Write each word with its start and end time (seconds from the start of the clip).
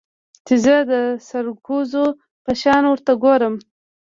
چې 0.45 0.55
زه 0.65 0.75
د 0.91 0.93
سرکوزو 1.27 2.05
په 2.43 2.51
شان 2.61 2.83
ورته 2.87 3.13
گورم. 3.23 3.55